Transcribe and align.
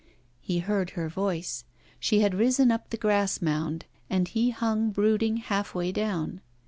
He 0.39 0.57
heard 0.57 0.89
her 0.97 1.07
voice. 1.09 1.63
She 1.99 2.21
had 2.21 2.33
risen 2.33 2.71
up 2.71 2.89
the 2.89 2.97
grass 2.97 3.39
mound, 3.39 3.85
and 4.09 4.27
he 4.27 4.49
hung 4.49 4.89
brooding 4.89 5.37
half 5.37 5.75
way 5.75 5.91
down. 5.91 6.41